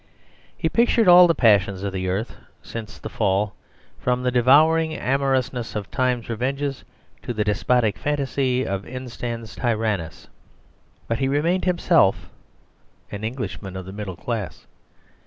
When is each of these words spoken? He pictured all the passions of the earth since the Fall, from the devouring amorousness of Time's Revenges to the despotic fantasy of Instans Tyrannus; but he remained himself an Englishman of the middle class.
He 0.57 0.67
pictured 0.67 1.07
all 1.07 1.27
the 1.27 1.35
passions 1.35 1.83
of 1.83 1.93
the 1.93 2.09
earth 2.09 2.33
since 2.63 2.97
the 2.97 3.07
Fall, 3.07 3.53
from 3.99 4.23
the 4.23 4.31
devouring 4.31 4.95
amorousness 4.95 5.75
of 5.75 5.91
Time's 5.91 6.27
Revenges 6.27 6.83
to 7.21 7.35
the 7.35 7.43
despotic 7.43 7.99
fantasy 7.99 8.65
of 8.65 8.81
Instans 8.83 9.55
Tyrannus; 9.55 10.27
but 11.07 11.19
he 11.19 11.27
remained 11.27 11.65
himself 11.65 12.31
an 13.11 13.23
Englishman 13.23 13.77
of 13.77 13.85
the 13.85 13.93
middle 13.93 14.15
class. 14.17 14.65